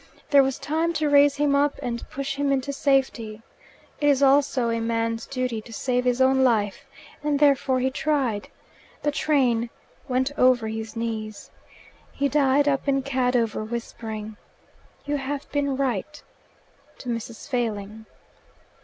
There 0.31 0.41
was 0.41 0.57
time 0.57 0.93
to 0.93 1.07
raise 1.11 1.35
him 1.35 1.53
up 1.55 1.77
and 1.79 2.09
push 2.09 2.35
him 2.35 2.51
into 2.51 2.73
safety. 2.73 3.43
It 3.99 4.07
is 4.09 4.23
also 4.23 4.71
a 4.71 4.79
man's 4.81 5.27
duty 5.27 5.61
to 5.61 5.71
save 5.71 6.05
his 6.05 6.19
own 6.19 6.43
life, 6.43 6.85
and 7.23 7.37
therefore 7.37 7.79
he 7.79 7.91
tried. 7.91 8.49
The 9.03 9.11
train 9.11 9.69
went 10.07 10.31
over 10.39 10.67
his 10.67 10.95
knees. 10.95 11.51
He 12.11 12.27
died 12.27 12.67
up 12.67 12.87
in 12.87 13.03
Cadover, 13.03 13.63
whispering, 13.63 14.37
"You 15.05 15.17
have 15.17 15.47
been 15.51 15.77
right," 15.77 16.23
to 16.97 17.07
Mrs. 17.09 17.47
Failing. 17.47 18.07